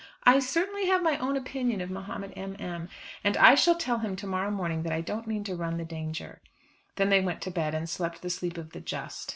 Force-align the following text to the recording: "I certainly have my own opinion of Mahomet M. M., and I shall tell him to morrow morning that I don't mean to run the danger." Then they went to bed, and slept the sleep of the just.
"I 0.23 0.39
certainly 0.39 0.87
have 0.87 1.03
my 1.03 1.19
own 1.19 1.37
opinion 1.37 1.79
of 1.79 1.91
Mahomet 1.91 2.33
M. 2.35 2.55
M., 2.57 2.89
and 3.23 3.37
I 3.37 3.53
shall 3.53 3.75
tell 3.75 3.99
him 3.99 4.15
to 4.15 4.25
morrow 4.25 4.49
morning 4.49 4.81
that 4.81 4.91
I 4.91 5.01
don't 5.01 5.27
mean 5.27 5.43
to 5.43 5.55
run 5.55 5.77
the 5.77 5.85
danger." 5.85 6.41
Then 6.95 7.09
they 7.09 7.21
went 7.21 7.39
to 7.43 7.51
bed, 7.51 7.75
and 7.75 7.87
slept 7.87 8.23
the 8.23 8.31
sleep 8.31 8.57
of 8.57 8.71
the 8.71 8.79
just. 8.81 9.29